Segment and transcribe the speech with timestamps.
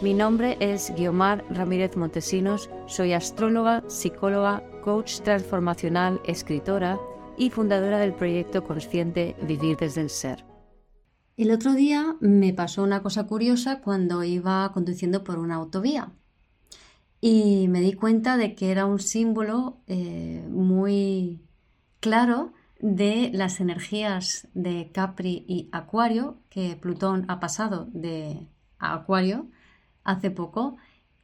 [0.00, 7.00] Mi nombre es Guiomar Ramírez Montesinos, soy astróloga, psicóloga, coach transformacional, escritora
[7.36, 10.44] y fundadora del proyecto consciente Vivir desde el Ser.
[11.36, 16.12] El otro día me pasó una cosa curiosa cuando iba conduciendo por una autovía
[17.20, 21.40] y me di cuenta de que era un símbolo eh, muy
[21.98, 28.46] claro de las energías de Capri y Acuario, que Plutón ha pasado de
[28.78, 29.48] Acuario
[30.08, 30.78] hace poco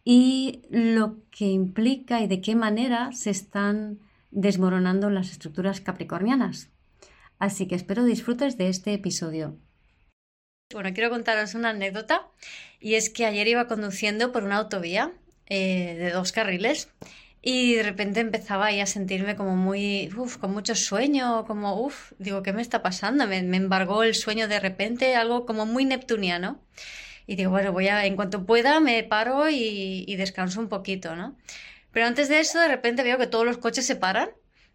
[0.05, 3.99] y lo que implica y de qué manera se están
[4.31, 6.69] desmoronando las estructuras capricornianas.
[7.39, 9.57] Así que espero disfrutes de este episodio.
[10.73, 12.29] Bueno, quiero contaros una anécdota
[12.79, 15.13] y es que ayer iba conduciendo por una autovía
[15.47, 16.91] eh, de dos carriles
[17.41, 22.43] y de repente empezaba a sentirme como muy, uff, con mucho sueño, como, uff, digo,
[22.43, 23.27] ¿qué me está pasando?
[23.27, 26.61] Me, me embargó el sueño de repente, algo como muy neptuniano.
[27.27, 31.37] Y digo, bueno, voy a, en cuanto pueda, me paro y, descanso un poquito, ¿no?
[31.93, 34.31] Pero antes de eso, de repente veo que todos los coches se paran.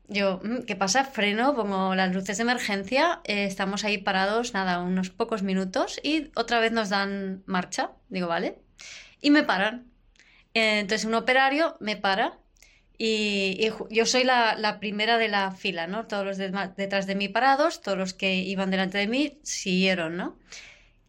[0.07, 1.03] Yo, mm, ¿qué pasa?
[1.05, 6.31] Freno, pongo las luces de emergencia, eh, estamos ahí parados, nada, unos pocos minutos y
[6.35, 7.91] otra vez nos dan marcha.
[8.09, 8.57] Digo, vale.
[9.21, 9.85] Y me paran.
[10.53, 12.39] Eh, entonces un operario me para
[13.01, 16.05] y, yo soy la, la, primera de la fila, ¿no?
[16.05, 20.37] Todos los detrás de mí parados, todos los que iban delante de mí siguieron, ¿no?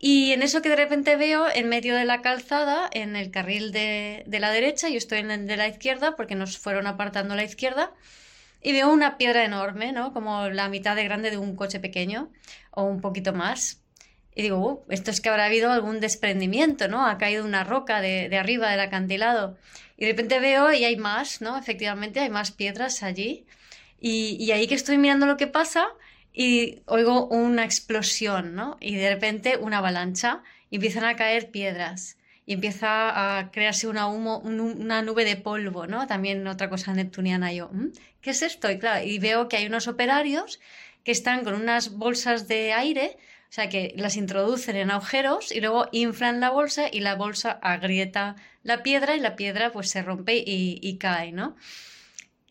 [0.03, 3.71] Y en eso que de repente veo en medio de la calzada, en el carril
[3.71, 7.45] de, la derecha, yo estoy en el de la izquierda porque nos fueron apartando la
[7.45, 7.93] izquierda,
[8.63, 10.15] y veo una piedra enorme, ¿no?
[10.15, 12.33] Como la mitad de grande de un coche pequeño
[12.71, 13.83] o un poquito más.
[14.35, 17.07] Y digo, uh, esto es que habrá habido algún desprendimiento, ¿no?
[17.07, 19.59] Ha caído una roca de, arriba del acantilado.
[19.99, 21.59] Y de repente veo y hay más, ¿no?
[21.59, 23.45] Efectivamente, hay más piedras allí.
[24.01, 25.89] Y ahí que estoy mirando lo que pasa,
[26.41, 28.79] y oigo una explosión, ¿no?
[28.81, 34.07] Y de repente una avalancha y empiezan a caer piedras y empieza a crearse una,
[34.07, 36.07] humo, una nube de polvo, ¿no?
[36.07, 37.89] También otra cosa neptuniana yo, ¿Mm?
[38.23, 38.71] ¿qué es esto?
[38.71, 40.61] Y claro, y veo que hay unos operarios
[41.05, 43.19] que están con unas bolsas de aire,
[43.51, 47.51] o sea, que las introducen en agujeros y luego inflan la bolsa y la bolsa
[47.61, 51.55] agrieta la piedra y la piedra pues se rompe y, y cae, ¿no?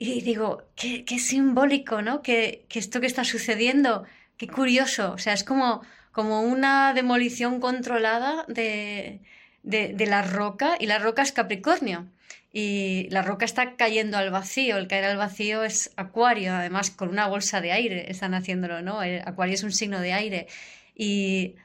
[0.01, 2.21] Y digo, qué, qué simbólico, ¿no?
[2.21, 4.05] Que, que, esto que está sucediendo,
[4.37, 5.11] qué curioso.
[5.11, 5.81] O sea, es como,
[6.13, 9.19] como una demolición controlada de,
[9.63, 12.07] de, de, la roca y la roca es Capricornio.
[12.53, 14.77] Y la roca está cayendo al vacío.
[14.77, 19.03] El caer al vacío es Acuario, además con una bolsa de aire están haciéndolo, ¿no?
[19.03, 20.47] El acuario es un signo de aire.
[20.95, 21.55] Y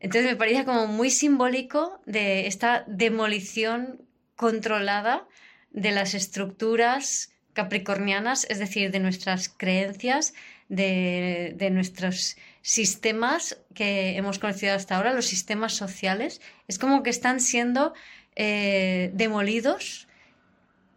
[0.00, 4.00] entonces me parecía como muy simbólico de esta demolición
[4.34, 5.28] controlada
[5.70, 10.34] de las estructuras capricornianas, es decir, de nuestras creencias,
[10.68, 17.40] de, nuestros sistemas que hemos conocido hasta ahora, los sistemas sociales, es como que están
[17.40, 17.92] siendo
[18.36, 20.08] eh, demolidos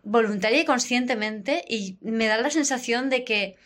[0.04, 3.58] voluntaria y conscientemente y me da la sensación de que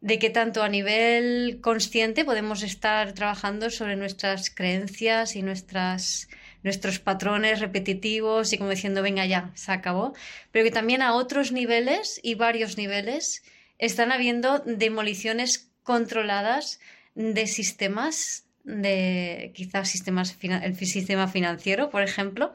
[0.00, 6.28] de que tanto a nivel consciente podemos estar trabajando sobre nuestras creencias y nuestras
[6.62, 10.14] nuestros patrones repetitivos y como diciendo, venga ya, se acabó,
[10.50, 13.42] pero que también a otros niveles y varios niveles
[13.78, 16.80] están habiendo demoliciones controladas
[17.14, 22.54] de sistemas, de quizás sistemas, el sistema financiero, por ejemplo,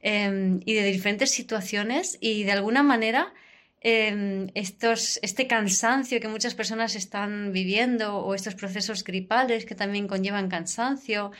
[0.00, 3.32] em, y de diferentes situaciones y de alguna manera
[3.82, 10.06] em, estos, este cansancio que muchas personas están viviendo o estos procesos gripales que también
[10.06, 11.32] conllevan cansancio,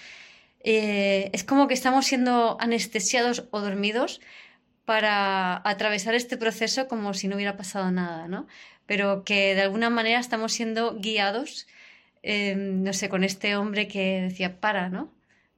[0.60, 4.21] eh, es como que estamos siendo anestesiados o dormidos
[4.84, 8.46] para atravesar este proceso como si no hubiera pasado nada, ¿no?
[8.87, 11.67] Pero que de alguna manera estamos siendo guiados,
[12.23, 15.12] eh, no sé, con este hombre que decía, para, ¿no?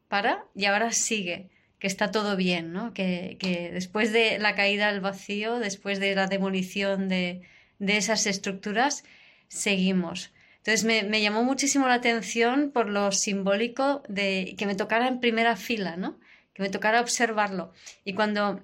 [0.09, 1.49] Para y ahora sigue,
[1.79, 2.93] que está todo bien, ¿no?
[2.93, 3.39] Que,
[3.73, 7.43] después de la caída al vacío, después de la demolición de,
[7.79, 9.03] de esas estructuras,
[9.49, 10.31] seguimos.
[10.65, 15.57] Entonces me, llamó muchísimo la atención por lo simbólico de que me tocara en primera
[15.57, 16.21] fila, ¿no?
[16.55, 17.73] Que me tocara observarlo.
[18.05, 18.63] Y cuando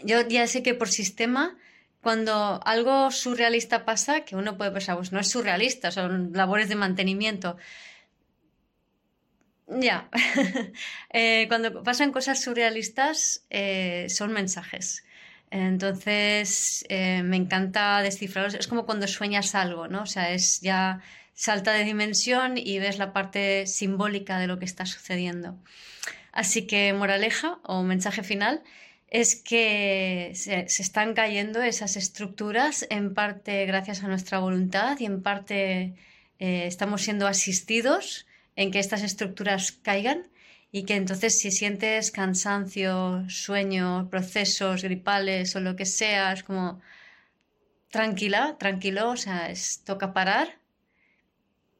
[0.00, 1.56] yo ya sé que por sistema,
[2.02, 6.74] cuando algo surrealista pasa, que uno puede pensar, pues no es surrealista, son labores de
[6.74, 7.56] mantenimiento.
[9.68, 10.10] Ya,
[11.12, 15.04] eh, cuando pasan cosas surrealistas eh, son mensajes.
[15.50, 18.54] Entonces, eh, me encanta descifrarlos.
[18.54, 20.02] Es como cuando sueñas algo, ¿no?
[20.02, 21.00] O sea, es ya
[21.40, 25.56] salta de dimensión y ves la parte simbólica de lo que está sucediendo.
[26.32, 28.62] Así que, moraleja o mensaje final
[29.08, 35.22] es que se, están cayendo esas estructuras en parte gracias a nuestra voluntad y en
[35.22, 35.94] parte
[36.38, 40.28] eh, estamos siendo asistidos en que estas estructuras caigan
[40.70, 46.82] y que entonces si sientes cansancio, sueño, procesos gripales o lo que sea, es como
[47.90, 50.59] tranquila, tranquilo, o sea, es, toca parar,